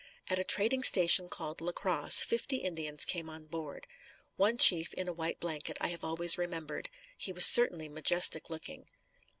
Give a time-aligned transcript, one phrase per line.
[0.31, 3.85] At a trading station called La Crosse, fifty Indians came on board.
[4.35, 6.89] One chief in a white blanket I have always remembered.
[7.15, 8.89] He was certainly majestic looking.